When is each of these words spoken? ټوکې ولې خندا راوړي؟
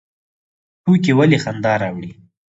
ټوکې 0.83 1.11
ولې 1.17 1.37
خندا 1.43 1.73
راوړي؟ 1.81 2.11